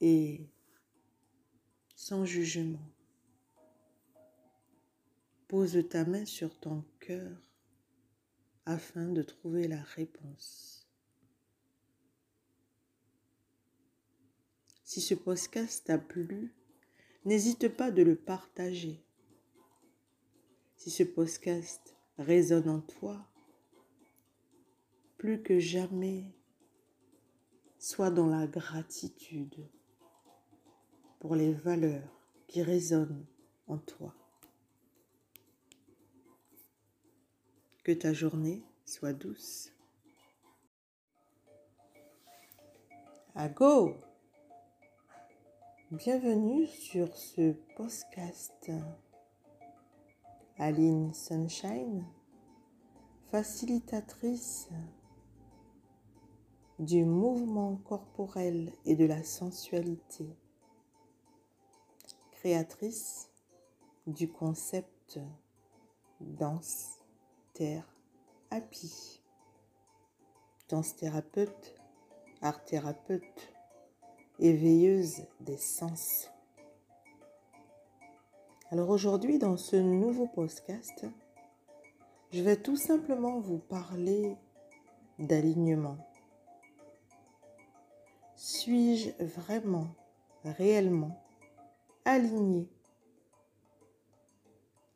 et 0.00 0.48
sans 2.00 2.24
jugement. 2.24 2.90
Pose 5.48 5.86
ta 5.90 6.06
main 6.06 6.24
sur 6.24 6.58
ton 6.58 6.82
cœur 6.98 7.36
afin 8.64 9.04
de 9.04 9.20
trouver 9.20 9.68
la 9.68 9.82
réponse. 9.82 10.88
Si 14.82 15.02
ce 15.02 15.12
podcast 15.12 15.84
t'a 15.84 15.98
plu, 15.98 16.54
n'hésite 17.26 17.68
pas 17.68 17.90
de 17.90 18.02
le 18.02 18.16
partager. 18.16 19.04
Si 20.76 20.90
ce 20.90 21.02
podcast 21.02 21.94
résonne 22.16 22.70
en 22.70 22.80
toi, 22.80 23.30
plus 25.18 25.42
que 25.42 25.58
jamais, 25.58 26.34
sois 27.78 28.10
dans 28.10 28.26
la 28.26 28.46
gratitude 28.46 29.68
pour 31.20 31.36
les 31.36 31.52
valeurs 31.52 32.10
qui 32.48 32.62
résonnent 32.62 33.26
en 33.68 33.78
toi. 33.78 34.14
Que 37.84 37.92
ta 37.92 38.12
journée 38.12 38.64
soit 38.84 39.12
douce. 39.12 39.70
À 43.34 43.48
go 43.48 43.94
Bienvenue 45.92 46.66
sur 46.66 47.14
ce 47.16 47.52
podcast. 47.76 48.70
Aline 50.56 51.12
Sunshine, 51.12 52.06
facilitatrice 53.30 54.68
du 56.78 57.04
mouvement 57.04 57.76
corporel 57.76 58.72
et 58.86 58.94
de 58.94 59.04
la 59.04 59.22
sensualité, 59.22 60.26
créatrice 62.40 63.28
du 64.06 64.26
concept 64.26 65.20
danse 66.20 66.96
happy, 68.50 69.20
danse 70.70 70.96
thérapeute, 70.96 71.74
art 72.40 72.64
thérapeute, 72.64 73.52
éveilleuse 74.38 75.26
des 75.40 75.58
sens. 75.58 76.30
Alors 78.70 78.88
aujourd'hui, 78.88 79.38
dans 79.38 79.58
ce 79.58 79.76
nouveau 79.76 80.26
podcast, 80.26 81.04
je 82.32 82.40
vais 82.40 82.56
tout 82.56 82.76
simplement 82.76 83.40
vous 83.40 83.58
parler 83.58 84.34
d'alignement 85.18 85.98
suis-je 88.36 89.10
vraiment, 89.22 89.88
réellement 90.44 91.29
aligné 92.10 92.68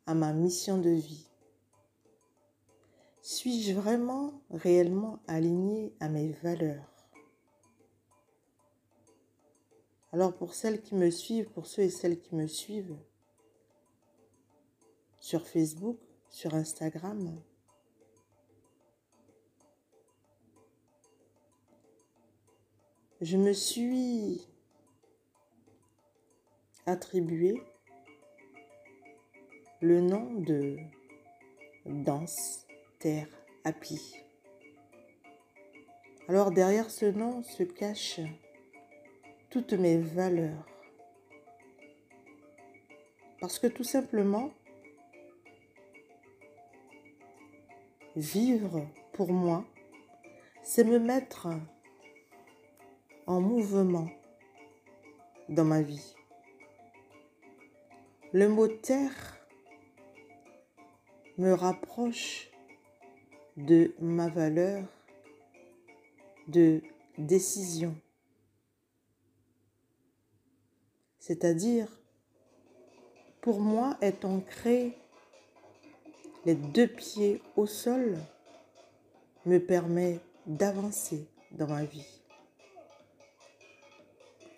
à 0.05 0.13
ma 0.13 0.33
mission 0.33 0.77
de 0.77 0.89
vie? 0.89 1.25
Suis-je 3.21 3.73
vraiment, 3.73 4.41
réellement 4.49 5.19
aligné 5.25 5.93
à 6.01 6.09
mes 6.09 6.33
valeurs? 6.43 6.91
Alors 10.11 10.35
pour 10.35 10.53
celles 10.53 10.81
qui 10.81 10.93
me 10.93 11.09
suivent, 11.09 11.49
pour 11.51 11.67
ceux 11.67 11.83
et 11.83 11.89
celles 11.89 12.19
qui 12.19 12.35
me 12.35 12.47
suivent 12.47 12.97
sur 15.19 15.47
Facebook, 15.47 15.97
sur 16.29 16.53
Instagram, 16.53 17.41
je 23.21 23.37
me 23.37 23.53
suis 23.53 24.45
attribué 26.85 27.63
le 29.81 30.01
nom 30.01 30.33
de 30.35 30.77
Danse 31.85 32.67
Terre 32.99 33.27
Happy. 33.63 34.15
Alors 36.27 36.51
derrière 36.51 36.91
ce 36.91 37.05
nom 37.05 37.41
se 37.43 37.63
cachent 37.63 38.21
toutes 39.49 39.73
mes 39.73 39.97
valeurs. 39.97 40.65
Parce 43.41 43.57
que 43.57 43.67
tout 43.67 43.83
simplement, 43.83 44.51
vivre 48.15 48.87
pour 49.13 49.31
moi, 49.31 49.65
c'est 50.61 50.83
me 50.83 50.99
mettre 50.99 51.47
en 53.27 53.41
mouvement 53.41 54.09
dans 55.49 55.65
ma 55.65 55.81
vie. 55.81 56.15
Le 58.37 58.49
mot 58.49 58.67
terre 58.67 59.39
me 61.37 61.53
rapproche 61.53 62.51
de 63.55 63.95
ma 64.01 64.27
valeur 64.27 64.83
de 66.49 66.81
décision. 67.17 67.95
C'est-à-dire, 71.17 71.87
pour 73.39 73.61
moi, 73.61 73.97
est 74.01 74.25
ancré 74.25 74.97
les 76.43 76.55
deux 76.55 76.87
pieds 76.87 77.41
au 77.55 77.65
sol 77.65 78.17
me 79.45 79.59
permet 79.59 80.19
d'avancer 80.45 81.25
dans 81.51 81.67
ma 81.67 81.85
vie 81.85 82.19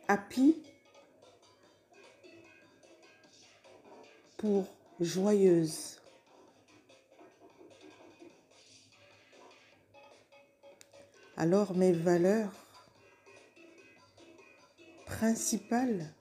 happy 0.07 0.63
pour 4.37 4.65
joyeuse. 4.99 5.99
Alors 11.35 11.75
mes 11.75 11.91
valeurs 11.91 12.53
principales, 15.05 16.13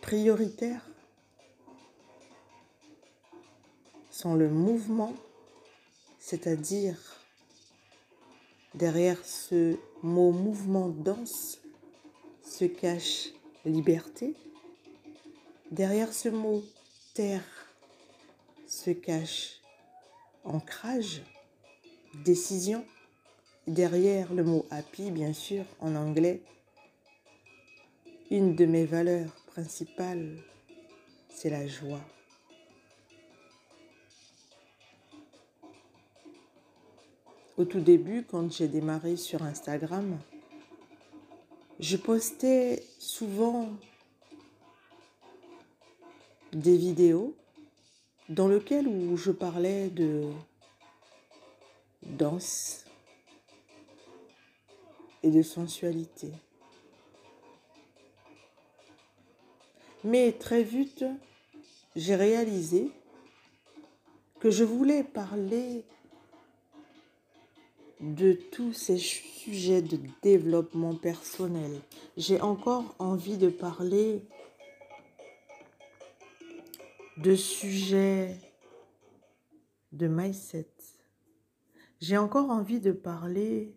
prioritaires, 0.00 0.86
sont 4.10 4.34
le 4.34 4.48
mouvement, 4.48 5.14
c'est-à-dire 6.18 6.98
derrière 8.74 9.24
ce 9.24 9.76
mot 10.02 10.32
mouvement 10.32 10.88
dense, 10.88 11.58
se 12.42 12.64
cache 12.64 13.30
liberté. 13.64 14.34
Derrière 15.70 16.12
ce 16.12 16.28
mot 16.28 16.62
se 17.14 18.90
cache 18.90 19.60
ancrage, 20.44 21.22
décision. 22.24 22.84
Derrière 23.66 24.32
le 24.34 24.42
mot 24.42 24.66
happy, 24.70 25.10
bien 25.10 25.32
sûr, 25.32 25.64
en 25.80 25.94
anglais, 25.94 26.42
une 28.30 28.56
de 28.56 28.64
mes 28.64 28.86
valeurs 28.86 29.32
principales, 29.46 30.36
c'est 31.28 31.50
la 31.50 31.66
joie. 31.68 32.00
Au 37.56 37.64
tout 37.64 37.80
début, 37.80 38.24
quand 38.24 38.50
j'ai 38.50 38.66
démarré 38.66 39.16
sur 39.16 39.42
Instagram, 39.42 40.18
je 41.78 41.96
postais 41.96 42.82
souvent 42.98 43.68
des 46.52 46.76
vidéos 46.76 47.34
dans 48.28 48.48
lesquelles 48.48 48.86
où 48.86 49.16
je 49.16 49.30
parlais 49.30 49.88
de 49.88 50.24
danse 52.02 52.84
et 55.22 55.30
de 55.30 55.42
sensualité. 55.42 56.30
Mais 60.04 60.32
très 60.32 60.62
vite, 60.62 61.04
j'ai 61.94 62.16
réalisé 62.16 62.90
que 64.40 64.50
je 64.50 64.64
voulais 64.64 65.04
parler 65.04 65.84
de 68.00 68.32
tous 68.32 68.72
ces 68.72 68.98
sujets 68.98 69.80
de 69.80 69.98
développement 70.22 70.94
personnel. 70.94 71.70
J'ai 72.16 72.40
encore 72.40 72.96
envie 72.98 73.38
de 73.38 73.48
parler 73.48 74.22
de 77.22 77.36
sujets 77.36 78.36
de 79.92 80.08
mindset. 80.08 80.66
J'ai 82.00 82.18
encore 82.18 82.50
envie 82.50 82.80
de 82.80 82.90
parler 82.90 83.76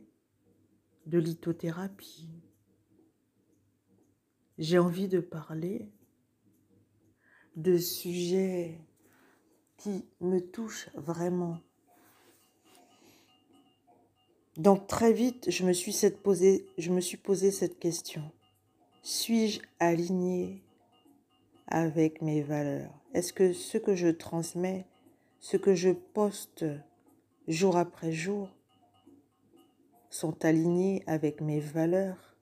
de 1.06 1.20
lithothérapie. 1.20 2.28
J'ai 4.58 4.80
envie 4.80 5.08
de 5.08 5.20
parler 5.20 5.92
de 7.56 7.78
sujets 7.78 8.82
qui 9.78 10.06
me 10.22 10.40
touchent 10.40 10.90
vraiment. 10.96 11.60
Donc 14.58 14.88
très 14.88 15.14
vite, 15.14 15.52
je 15.52 15.66
me 15.66 15.74
suis, 15.74 15.92
posé 17.18 17.52
cette 17.52 17.78
question. 17.78 18.32
Suis-je 19.04 19.60
aligné 19.80 20.64
avec 21.67 22.21
mes 22.21 22.41
valeurs. 22.41 22.93
Est-ce 23.13 23.34
que 23.34 23.54
ce 23.54 23.78
que 23.78 23.95
je 23.95 24.08
transmets, 24.08 24.86
ce 25.39 25.58
que 25.58 25.73
je 25.73 25.89
poste 25.89 26.65
jour 27.47 27.78
après 27.78 28.12
jour, 28.12 28.49
sont 30.10 30.45
alignés 30.45 31.04
avec 31.08 31.41
mes 31.41 31.60
valeurs 31.60 32.36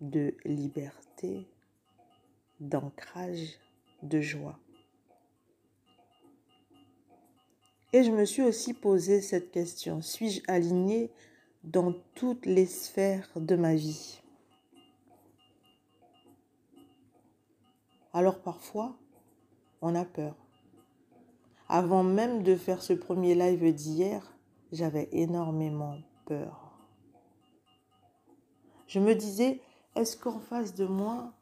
de 0.00 0.34
liberté, 0.44 1.46
d'ancrage, 2.60 3.58
de 4.02 4.20
joie? 4.20 4.58
Et 7.92 8.04
je 8.04 8.10
me 8.12 8.24
suis 8.24 8.42
aussi 8.42 8.72
posé 8.72 9.20
cette 9.20 9.50
question. 9.50 10.00
Suis-je 10.00 10.42
aligné 10.46 11.10
dans 11.64 11.92
toutes 12.14 12.46
les 12.46 12.66
sphères 12.66 13.28
de 13.34 13.56
ma 13.56 13.74
vie? 13.74 14.22
Alors 18.12 18.40
parfois, 18.40 18.96
on 19.82 19.94
a 19.94 20.04
peur. 20.04 20.34
Avant 21.68 22.02
même 22.02 22.42
de 22.42 22.56
faire 22.56 22.82
ce 22.82 22.92
premier 22.92 23.36
live 23.36 23.72
d'hier, 23.72 24.36
j'avais 24.72 25.08
énormément 25.12 25.96
peur. 26.26 26.72
Je 28.88 28.98
me 28.98 29.14
disais, 29.14 29.60
est-ce 29.94 30.16
qu'en 30.16 30.40
face 30.40 30.74
de 30.74 30.86
moi, 30.86 31.32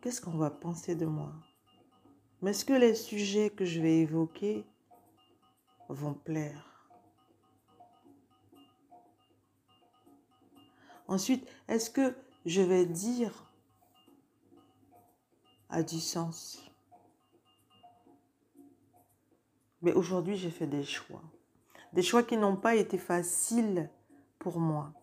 qu'est-ce 0.00 0.22
qu'on 0.22 0.38
va 0.38 0.50
penser 0.50 0.94
de 0.94 1.04
moi? 1.04 1.32
Mais 2.40 2.52
est-ce 2.52 2.64
que 2.64 2.72
les 2.72 2.94
sujets 2.94 3.50
que 3.50 3.66
je 3.66 3.82
vais 3.82 3.98
évoquer 3.98 4.64
vont 5.90 6.14
plaire? 6.14 6.88
Ensuite, 11.06 11.46
est-ce 11.68 11.90
que 11.90 12.16
je 12.46 12.62
vais 12.62 12.86
dire 12.86 13.50
a 15.74 15.82
du 15.82 16.00
sens 16.00 16.64
Mais 19.82 19.92
aujourd'hui, 19.92 20.36
j'ai 20.36 20.50
fait 20.50 20.66
des 20.66 20.82
choix. 20.82 21.22
Des 21.92 22.02
choix 22.02 22.22
qui 22.22 22.38
n'ont 22.38 22.56
pas 22.56 22.74
été 22.74 22.96
faciles 22.96 23.90
pour 24.38 24.58
moi. 24.58 24.94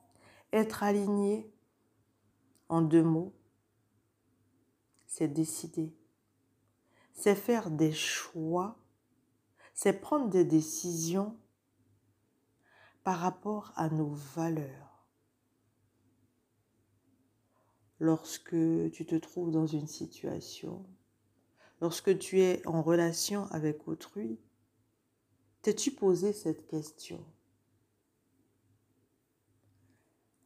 Être 0.52 0.82
aligné, 0.82 1.48
en 2.68 2.82
deux 2.82 3.04
mots, 3.04 3.32
c'est 5.06 5.28
décider. 5.28 5.94
C'est 7.14 7.36
faire 7.36 7.70
des 7.70 7.92
choix. 7.92 8.76
C'est 9.76 10.02
prendre 10.02 10.30
des 10.30 10.46
décisions 10.46 11.38
par 13.04 13.20
rapport 13.20 13.74
à 13.76 13.90
nos 13.90 14.14
valeurs. 14.36 14.91
Lorsque 18.02 18.50
tu 18.50 19.06
te 19.06 19.16
trouves 19.16 19.52
dans 19.52 19.68
une 19.68 19.86
situation, 19.86 20.84
lorsque 21.82 22.18
tu 22.18 22.42
es 22.42 22.66
en 22.66 22.82
relation 22.82 23.46
avec 23.52 23.88
autrui, 23.88 24.40
t'es-tu 25.62 25.92
posé 25.92 26.34
cette 26.34 26.66
question? 26.66 27.24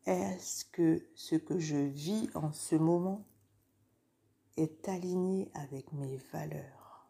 Est-ce 0.05 0.65
que 0.65 1.07
ce 1.15 1.35
que 1.35 1.57
je 1.57 1.77
vis 1.77 2.29
en 2.35 2.51
ce 2.51 2.75
moment 2.75 3.25
est 4.57 4.89
aligné 4.89 5.49
avec 5.53 5.93
mes 5.93 6.17
valeurs? 6.33 7.07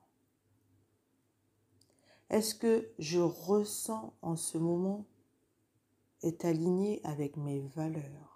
Est-ce 2.30 2.54
que 2.54 2.88
je 3.00 3.20
ressens 3.20 4.14
en 4.22 4.36
ce 4.36 4.60
moment 4.60 5.08
est 6.22 6.46
aligné 6.46 7.02
avec 7.04 7.36
mes 7.36 7.62
valeurs? 7.62 8.35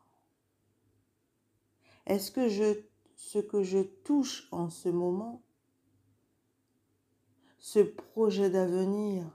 Est-ce 2.10 2.32
que 2.32 2.50
je, 2.50 2.82
ce 3.16 3.38
que 3.38 3.62
je 3.62 3.80
touche 3.80 4.48
en 4.52 4.70
ce 4.70 4.90
moment, 4.90 5.44
ce 7.60 7.80
projet 7.80 8.50
d'avenir 8.50 9.32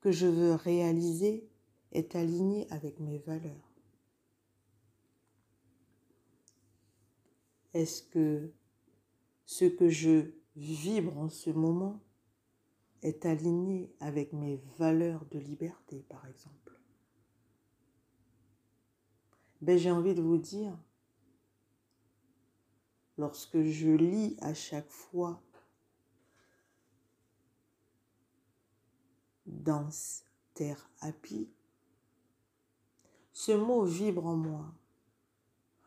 que 0.00 0.10
je 0.10 0.26
veux 0.26 0.54
réaliser 0.54 1.48
est 1.92 2.16
aligné 2.16 2.68
avec 2.70 2.98
mes 2.98 3.18
valeurs? 3.18 3.72
Est-ce 7.72 8.02
que 8.02 8.52
ce 9.46 9.64
que 9.64 9.88
je 9.88 10.32
vibre 10.56 11.16
en 11.18 11.28
ce 11.28 11.50
moment 11.50 12.00
est 13.02 13.26
aligné 13.26 13.94
avec 14.00 14.32
mes 14.32 14.56
valeurs 14.76 15.24
de 15.26 15.38
liberté, 15.38 16.04
par 16.08 16.26
exemple? 16.26 16.80
Ben, 19.60 19.78
J'ai 19.78 19.92
envie 19.92 20.14
de 20.14 20.20
vous 20.20 20.38
dire, 20.38 20.76
lorsque 23.18 23.62
je 23.62 23.90
lis 23.90 24.36
à 24.40 24.54
chaque 24.54 24.90
fois 24.90 25.42
danse 29.46 30.24
terre 30.54 30.90
happy, 31.00 31.48
ce 33.32 33.52
mot 33.52 33.84
vibre 33.84 34.26
en 34.26 34.36
moi 34.36 34.72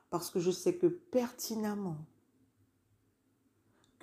parce 0.09 0.29
que 0.29 0.39
je 0.39 0.51
sais 0.51 0.75
que 0.75 0.88
pertinemment 0.88 1.97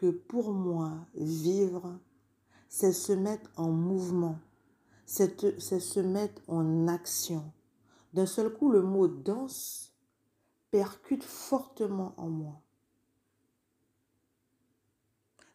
que 0.03 0.11
pour 0.11 0.53
moi, 0.53 1.07
vivre, 1.15 1.97
c'est 2.69 2.93
se 2.93 3.13
mettre 3.13 3.51
en 3.57 3.71
mouvement, 3.71 4.39
c'est 5.07 5.39
se 5.61 6.01
mettre 6.01 6.43
en 6.49 6.89
action. 6.89 7.53
D'un 8.13 8.27
seul 8.27 8.53
coup, 8.53 8.69
le 8.69 8.83
mot 8.83 9.07
danse 9.07 9.95
percute 10.73 11.23
fortement 11.23 12.15
en 12.17 12.29
moi. 12.31 12.62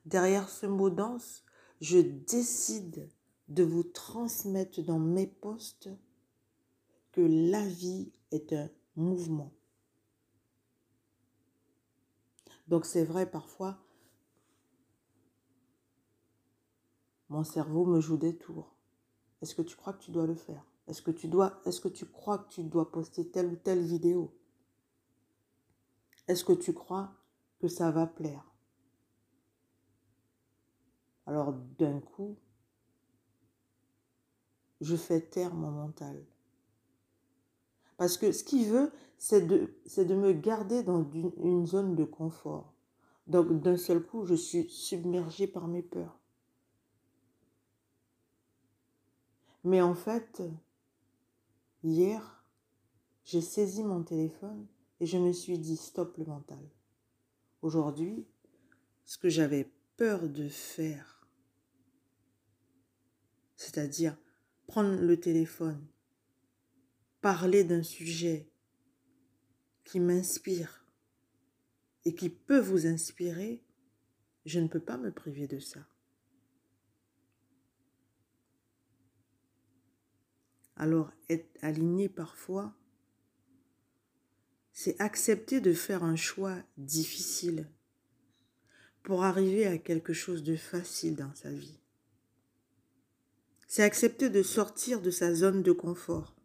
Derrière 0.08 0.48
ce 0.48 0.66
mot 0.66 0.90
danse, 0.90 1.44
je 1.82 1.98
décide 1.98 3.10
de 3.50 3.64
vous 3.64 3.84
transmettre 3.84 4.82
dans 4.82 5.00
mes 5.00 5.28
postes 5.28 5.90
que 7.12 7.20
la 7.20 7.68
vie 7.68 8.14
est 8.32 8.54
un 8.54 8.70
mouvement. 8.96 9.52
Donc 12.70 12.86
c'est 12.86 13.04
vrai 13.04 13.30
parfois, 13.30 13.80
mon 17.28 17.44
cerveau 17.44 17.86
me 17.86 18.00
joue 18.00 18.16
des 18.16 18.38
tours. 18.38 18.78
Est-ce 19.42 19.56
que 19.56 19.62
tu 19.62 19.76
crois 19.76 19.92
que 19.92 20.04
tu 20.04 20.12
dois 20.12 20.26
le 20.26 20.36
faire? 20.36 20.64
Est-ce 20.88 21.02
que 21.02 21.12
tu 21.12 21.30
est-ce 21.66 21.82
que 21.82 21.90
tu 21.90 22.06
crois 22.06 22.38
que 22.38 22.54
tu 22.54 22.64
dois 22.64 22.94
poster 22.94 23.30
telle 23.30 23.48
ou 23.48 23.58
telle 23.58 23.84
vidéo? 23.84 24.34
Est-ce 26.30 26.46
que 26.46 26.54
tu 26.54 26.74
crois 26.74 27.12
que 27.60 27.68
ça 27.68 27.92
va 27.92 28.08
plaire? 28.08 28.46
Alors 31.28 31.54
d'un 31.78 32.00
coup, 32.00 32.38
je 34.82 34.96
fais 34.96 35.22
taire 35.22 35.54
mon 35.54 35.72
mental. 35.72 36.26
Parce 37.98 38.18
que 38.18 38.32
ce 38.32 38.44
qu'il 38.44 38.70
veut, 38.70 38.92
c'est 39.18 39.42
de, 39.42 40.16
me 40.16 40.32
garder 40.32 40.84
dans 40.84 41.04
une, 41.12 41.32
une 41.44 41.66
zone 41.68 41.96
de 41.96 42.06
confort. 42.06 42.74
Donc 43.28 43.62
d'un 43.62 43.76
seul 43.76 44.02
coup, 44.02 44.26
je 44.26 44.36
suis 44.36 44.70
submergée 44.70 45.48
par 45.48 45.68
mes 45.68 45.82
peurs. 45.82 46.18
Mais 49.64 49.82
en 49.82 49.96
fait, 49.96 50.42
hier, 51.84 52.46
j'ai 53.26 53.42
saisi 53.42 53.84
mon 53.84 54.04
téléphone 54.04 54.66
et 55.02 55.06
je 55.06 55.18
me 55.18 55.34
suis 55.34 55.60
dit 55.60 55.76
stop 55.76 56.16
le 56.18 56.26
mental. 56.26 56.64
Aujourd'hui, 57.62 58.26
ce 59.04 59.18
que 59.18 59.28
j'avais 59.28 59.70
peur 59.98 60.30
de 60.30 60.48
faire, 60.48 61.17
c'est-à-dire 63.58 64.16
prendre 64.68 65.02
le 65.02 65.20
téléphone, 65.20 65.86
parler 67.22 67.64
d'un 67.64 67.84
sujet 67.84 68.48
qui 69.84 70.00
m'inspire 70.00 70.86
et 72.06 72.16
qui 72.16 72.30
peut 72.30 72.60
vous 72.60 72.88
inspirer, 72.88 73.62
je 74.46 74.60
ne 74.60 74.68
peux 74.68 74.80
pas 74.80 74.98
me 74.98 75.12
priver 75.12 75.48
de 75.48 75.60
ça. 75.60 75.86
Alors 80.76 81.12
être 81.28 81.58
aligné 81.62 82.08
parfois, 82.08 82.74
c'est 84.72 85.00
accepter 85.02 85.60
de 85.60 85.74
faire 85.74 86.04
un 86.04 86.16
choix 86.16 86.56
difficile 86.78 87.68
pour 89.02 89.24
arriver 89.24 89.66
à 89.66 89.80
quelque 89.80 90.14
chose 90.14 90.44
de 90.44 90.56
facile 90.56 91.16
dans 91.16 91.34
sa 91.34 91.50
vie. 91.50 91.80
C'est 93.68 93.84
accepter 93.84 94.30
de 94.30 94.42
sortir 94.44 95.02
de 95.02 95.12
sa 95.12 95.34
zone 95.34 95.62
de 95.62 95.74
confort. 95.74 96.36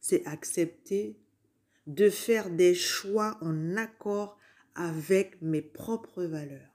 C'est 0.00 0.24
accepter 0.26 1.20
de 1.86 2.08
faire 2.10 2.50
des 2.50 2.74
choix 2.74 3.38
en 3.42 3.76
accord 3.76 4.38
avec 4.74 5.40
mes 5.42 5.62
propres 5.62 6.24
valeurs. 6.24 6.72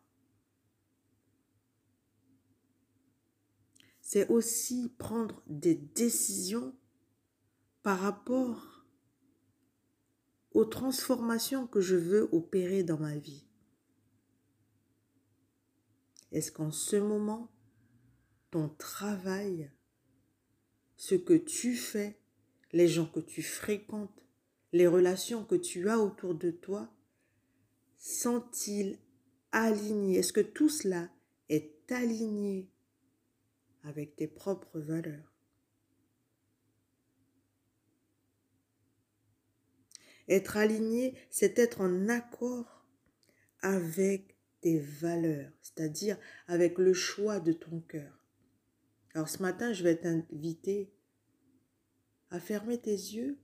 C'est 4.02 4.28
aussi 4.28 4.94
prendre 4.98 5.42
des 5.48 5.76
décisions 5.76 6.76
par 7.82 8.00
rapport 8.00 8.86
aux 10.52 10.66
transformations 10.66 11.66
que 11.66 11.80
je 11.80 11.96
veux 11.96 12.30
opérer 12.34 12.84
dans 12.84 13.00
ma 13.00 13.16
vie. 13.16 13.46
Est-ce 16.32 16.52
qu'en 16.52 16.72
ce 16.72 16.96
moment, 16.96 17.52
ton 18.52 18.70
travail, 18.70 19.70
ce 20.96 21.16
que 21.16 21.34
tu 21.34 21.76
fais, 21.76 22.18
les 22.72 22.88
gens 22.88 23.06
que 23.06 23.20
tu 23.20 23.44
fréquentes, 23.44 24.24
les 24.72 24.88
relations 24.88 25.44
que 25.44 25.56
tu 25.56 25.90
as 25.90 26.00
autour 26.00 26.36
de 26.36 26.52
toi, 26.52 26.90
sont-ils 27.98 28.98
alignés? 29.52 30.20
Est-ce 30.20 30.34
que 30.34 30.42
tout 30.42 30.70
cela 30.70 31.10
est 31.50 31.92
aligné 31.92 32.70
avec 33.84 34.16
tes 34.16 34.28
propres 34.28 34.80
valeurs? 34.80 35.34
Être 40.30 40.56
aligné, 40.56 41.16
c'est 41.30 41.60
être 41.60 41.82
en 41.82 42.08
accord 42.08 42.86
avec 43.60 44.31
tes 44.62 44.80
valeurs, 44.80 45.52
c'est-à-dire 45.62 46.18
avec 46.48 46.78
le 46.78 46.94
choix 46.94 47.40
de 47.40 47.52
ton 47.52 47.82
cœur. 47.82 48.22
Alors 49.14 49.28
ce 49.28 49.42
matin, 49.42 49.74
je 49.74 49.84
vais 49.84 49.98
t'inviter 49.98 50.94
à 52.30 52.40
fermer 52.40 52.80
tes 52.80 52.92
yeux 52.92 53.38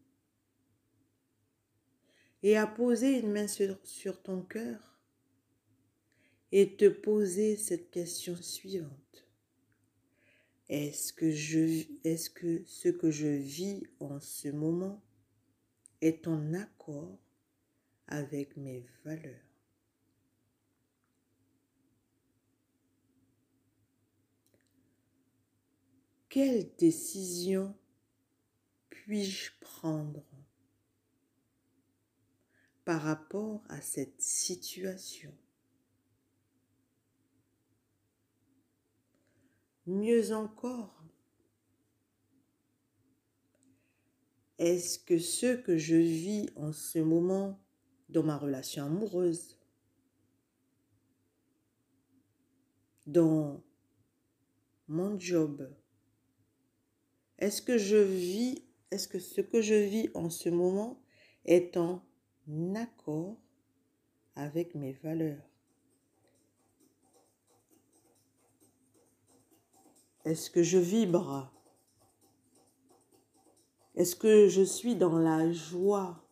et 2.43 2.55
à 2.55 2.67
poser 2.67 3.19
une 3.19 3.31
main 3.31 3.47
sur, 3.47 4.21
ton 4.21 4.41
cœur 4.41 5.01
et 6.51 6.77
te 6.77 6.87
poser 6.87 7.57
cette 7.57 7.91
question 7.91 8.35
suivante. 8.37 9.27
Est-ce 10.69 11.11
que, 11.13 11.31
je, 11.31 11.85
est-ce 12.03 12.29
que 12.29 12.63
ce 12.65 12.89
que 12.89 13.09
je 13.09 13.27
vis 13.27 13.83
en 13.99 14.19
ce 14.19 14.49
moment 14.49 15.01
est 16.01 16.27
en 16.27 16.53
accord 16.53 17.17
avec 18.07 18.55
mes 18.57 18.85
valeurs? 19.03 19.46
Quelle 26.29 26.75
décision 26.75 27.75
puis-je 28.89 29.51
prendre 29.61 30.23
par 32.85 33.01
rapport 33.01 33.63
à 33.69 33.81
cette 33.81 34.21
situation? 34.21 35.33
Mieux 39.85 40.33
encore, 40.33 40.97
Est-ce 44.57 44.97
que 44.97 45.19
ce 45.19 45.55
que 45.55 45.77
je 45.77 45.95
vis 45.95 46.49
en 46.55 46.73
ce 46.73 46.97
moment 46.97 47.59
dans 48.09 48.23
ma 48.23 48.37
relation 48.37 48.85
amoureuse, 48.85 49.59
dans 53.05 53.63
mon 54.87 55.19
job, 55.19 55.71
est-ce 57.39 57.61
que 57.61 57.77
je 57.77 57.97
vis, 57.97 58.63
est-ce 58.91 59.07
que 59.07 59.19
ce 59.19 59.41
que 59.41 59.61
je 59.61 59.75
vis 59.75 60.09
en 60.13 60.29
ce 60.29 60.49
moment 60.49 60.99
est 61.45 61.77
en 61.77 62.01
accord 62.75 63.37
avec 64.35 64.75
mes 64.75 64.93
valeurs? 64.93 65.43
Est-ce 70.25 70.49
que 70.49 70.63
je 70.63 70.77
vibre? 70.77 71.51
Est-ce 73.95 74.15
que 74.15 74.47
je 74.47 74.61
suis 74.61 74.95
dans 74.95 75.17
la 75.17 75.51
joie? 75.51 76.23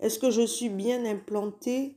Est-ce 0.00 0.18
que 0.18 0.30
je 0.30 0.46
suis 0.46 0.68
bien 0.68 1.04
implanté 1.04 1.96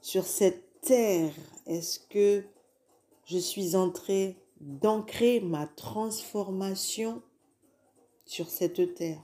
sur 0.00 0.26
cette 0.26 0.80
terre? 0.80 1.32
Est-ce 1.66 2.00
que 2.00 2.44
je 3.26 3.38
suis 3.38 3.76
entré 3.76 4.43
d'ancrer 4.64 5.40
ma 5.40 5.66
transformation 5.66 7.22
sur 8.24 8.48
cette 8.48 8.94
terre 8.94 9.22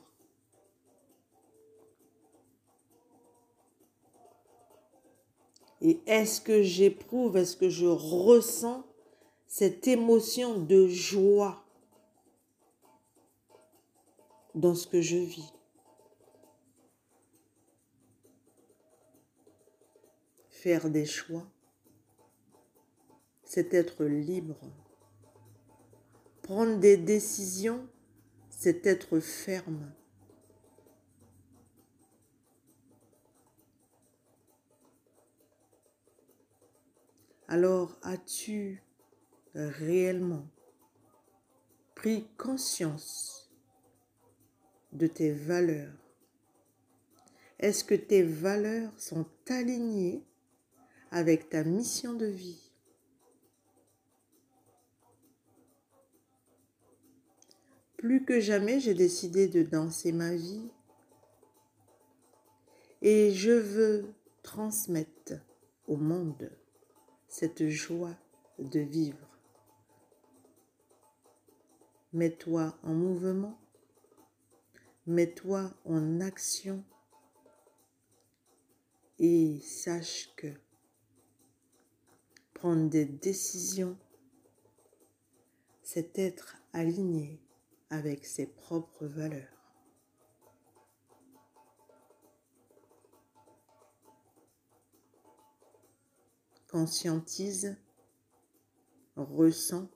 Et 5.83 6.03
est-ce 6.07 6.40
que 6.40 6.62
j'éprouve, 6.62 7.38
est-ce 7.38 7.57
que 7.57 7.70
je 7.70 7.87
ressens 7.87 8.85
cette 9.46 9.88
émotion 9.88 10.59
de 10.61 10.87
joie 10.88 11.64
dans 14.55 14.74
ce 14.74 14.87
que 14.87 15.00
je 15.00 15.16
vis? 15.16 15.53
Faire 20.50 20.90
des 20.90 21.07
choix, 21.07 21.46
c'est 23.44 23.72
être 23.72 24.05
libre. 24.05 24.61
Prendre 26.51 26.81
des 26.81 26.97
décisions, 26.97 27.89
c'est 28.49 28.85
être 28.85 29.21
ferme. 29.21 29.95
Alors 37.47 37.97
as-tu 38.03 38.83
réellement 39.55 40.49
pris 41.95 42.27
conscience 42.37 43.49
de 44.91 45.07
tes 45.07 45.31
valeurs? 45.31 45.95
Est-ce 47.61 47.85
que 47.85 47.95
tes 47.95 48.25
valeurs 48.25 48.91
sont 48.99 49.27
alignées 49.49 50.25
avec 51.13 51.49
ta 51.49 51.63
mission 51.63 52.13
de 52.13 52.27
vie? 52.27 52.69
Plus 58.01 58.25
que 58.25 58.41
jamais, 58.41 58.81
j'ai 58.81 58.95
décidé 58.95 59.47
de 59.47 59.63
danser 59.63 60.11
ma 60.11 60.35
vie. 60.35 60.73
Et 63.03 63.31
je 63.35 63.51
veux 63.51 64.15
transmettre 64.43 65.35
au 65.87 65.99
monde 65.99 66.51
cette 67.29 67.69
joie 67.69 68.17
de 68.59 68.81
vivre. 68.81 69.29
Mets-toi 72.15 72.75
en 72.85 72.95
mouvement. 72.95 73.61
Mets-toi 75.07 75.71
en 75.85 76.23
action. 76.23 76.83
Et 79.19 79.61
sache 79.61 80.35
que 80.37 80.55
prendre 82.55 82.89
des 82.89 83.05
décisions, 83.05 83.99
c'est 85.83 86.19
être 86.19 86.57
aligné 86.73 87.43
avec 87.90 88.24
ses 88.24 88.46
propres 88.46 89.07
valeurs. 89.07 89.46
Conscientise, 96.68 97.76
ressent, 99.16 99.88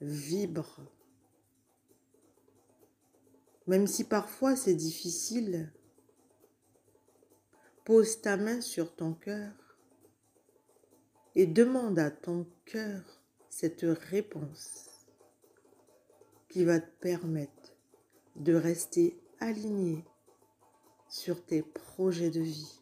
vibre 0.00 0.80
même 3.66 3.86
si 3.86 4.04
parfois 4.04 4.56
c'est 4.56 4.74
difficile, 4.74 5.72
pose 7.84 8.20
ta 8.20 8.36
main 8.36 8.60
sur 8.60 8.94
ton 8.94 9.14
cœur 9.14 9.52
et 11.34 11.46
demande 11.46 11.98
à 11.98 12.10
ton 12.10 12.46
cœur 12.66 13.02
cette 13.48 13.84
réponse 14.10 14.93
qui 16.54 16.64
va 16.64 16.78
te 16.78 17.00
permettre 17.00 17.74
de 18.36 18.54
rester 18.54 19.20
aligné 19.40 20.04
sur 21.08 21.44
tes 21.44 21.62
projets 21.64 22.30
de 22.30 22.42
vie. 22.42 22.80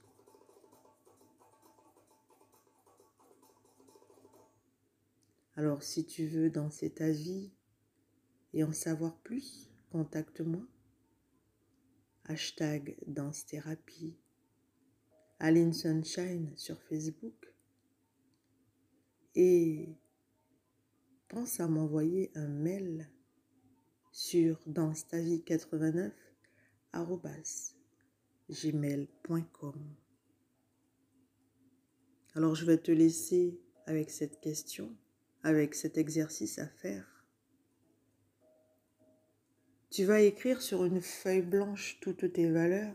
Alors 5.56 5.82
si 5.82 6.04
tu 6.04 6.26
veux 6.26 6.50
danser 6.50 6.90
ta 6.90 7.08
vie 7.08 7.50
et 8.52 8.62
en 8.62 8.74
savoir 8.74 9.16
plus, 9.20 9.70
contacte-moi 9.90 10.66
hashtag 12.26 12.98
danse 13.06 13.46
thérapie, 13.46 14.18
Aline 15.38 15.72
Sunshine 15.72 16.52
sur 16.58 16.78
Facebook. 16.82 17.54
et 19.34 19.96
pense 21.28 21.58
à 21.58 21.66
m'envoyer 21.66 22.30
un 22.34 22.48
mail 22.48 23.10
sur 24.12 24.60
danstavie89 24.68 26.12
gmail.com. 28.50 29.74
Alors 32.34 32.54
je 32.54 32.64
vais 32.64 32.78
te 32.78 32.90
laisser 32.90 33.58
avec 33.86 34.10
cette 34.10 34.40
question, 34.40 34.94
avec 35.42 35.74
cet 35.74 35.98
exercice 35.98 36.58
à 36.58 36.68
faire. 36.68 37.26
Tu 39.90 40.04
vas 40.04 40.20
écrire 40.20 40.62
sur 40.62 40.84
une 40.84 41.02
feuille 41.02 41.42
blanche 41.42 41.98
toutes 42.00 42.32
tes 42.32 42.50
valeurs 42.50 42.94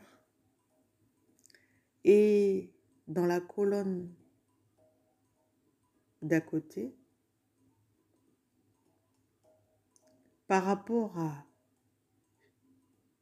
et 2.04 2.72
dans 3.08 3.26
la 3.26 3.40
colonne 3.40 4.12
d'à 6.22 6.42
côté, 6.42 6.96
par 10.48 10.64
rapport 10.64 11.18
à 11.20 11.46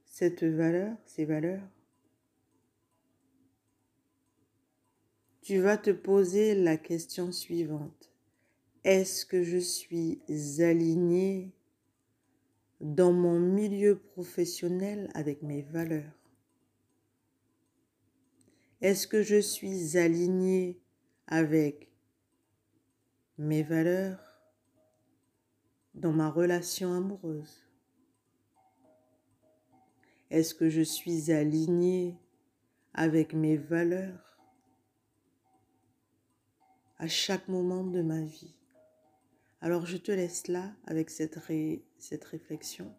cette 0.05 0.43
valeur, 0.43 0.95
ces 1.05 1.25
valeurs, 1.25 1.67
tu 5.41 5.59
vas 5.59 5.77
te 5.77 5.91
poser 5.91 6.55
la 6.55 6.77
question 6.77 7.31
suivante. 7.31 8.11
Est-ce 8.83 9.25
que 9.25 9.43
je 9.43 9.57
suis 9.57 10.21
aligné 10.59 11.51
dans 12.79 13.11
mon 13.11 13.39
milieu 13.39 13.97
professionnel 13.97 15.09
avec 15.13 15.41
mes 15.41 15.63
valeurs? 15.63 16.19
Est-ce 18.81 19.07
que 19.07 19.23
je 19.23 19.39
suis 19.39 19.97
aligné 19.97 20.79
avec 21.27 21.89
mes 23.37 23.63
valeurs? 23.63 24.24
Dans 25.95 26.11
ma 26.11 26.29
relation 26.29 26.93
amoureuse 26.93 27.65
Est-ce 30.29 30.53
que 30.53 30.69
je 30.69 30.81
suis 30.81 31.31
aligné 31.31 32.17
avec 32.93 33.33
mes 33.33 33.57
valeurs 33.57 34.37
à 36.97 37.07
chaque 37.07 37.47
moment 37.47 37.83
de 37.83 38.01
ma 38.01 38.21
vie? 38.21 38.55
Alors 39.61 39.85
je 39.85 39.97
te 39.97 40.11
laisse 40.11 40.47
là 40.47 40.73
avec 40.85 41.09
cette, 41.09 41.39
cette 41.97 42.25
réflexion. 42.25 42.93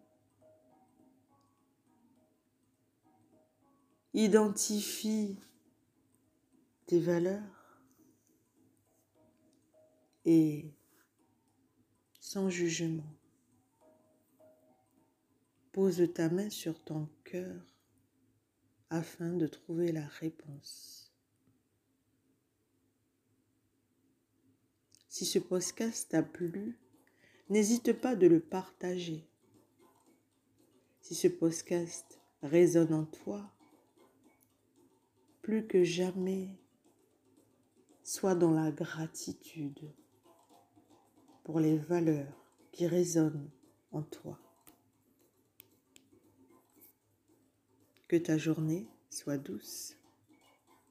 Identifie 4.15 5.39
tes 6.87 6.99
valeurs 6.99 7.83
et 10.25 10.76
sans 12.27 12.51
jugement. 12.51 13.15
Pose 15.71 16.13
ta 16.13 16.29
main 16.29 16.51
sur 16.51 16.83
ton 16.83 17.09
cœur 17.23 17.63
afin 18.91 19.33
de 19.33 19.47
trouver 19.47 19.93
la 19.93 20.05
réponse. 20.09 21.15
Si 25.09 25.25
ce 25.25 25.39
podcast 25.39 26.09
t'a 26.11 26.25
plu, 26.25 26.77
n'hésite 27.49 27.93
pas 27.93 28.17
de 28.17 28.27
le 28.27 28.41
partager. 28.41 29.31
Si 31.03 31.15
ce 31.15 31.29
podcast 31.29 32.21
résonne 32.43 32.93
en 32.93 33.05
toi, 33.05 33.55
plus 35.43 35.65
que 35.69 35.85
jamais, 35.85 36.59
sois 38.03 38.35
dans 38.35 38.51
la 38.51 38.73
gratitude 38.73 39.93
pour 41.47 41.61
les 41.61 41.79
valeurs 41.79 42.27
qui 42.73 42.89
résonnent 42.89 43.49
en 43.93 44.03
toi. 44.03 44.37
Que 48.09 48.17
ta 48.17 48.37
journée 48.37 48.89
soit 49.11 49.39
douce. 49.39 49.97